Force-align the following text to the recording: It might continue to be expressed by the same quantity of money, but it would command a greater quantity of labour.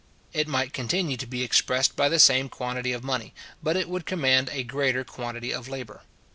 It 0.33 0.47
might 0.47 0.73
continue 0.73 1.15
to 1.17 1.27
be 1.27 1.43
expressed 1.43 1.95
by 1.95 2.09
the 2.09 2.17
same 2.17 2.49
quantity 2.49 2.91
of 2.91 3.03
money, 3.03 3.35
but 3.61 3.77
it 3.77 3.87
would 3.87 4.07
command 4.07 4.49
a 4.51 4.63
greater 4.63 5.03
quantity 5.03 5.53
of 5.53 5.67
labour. 5.67 6.01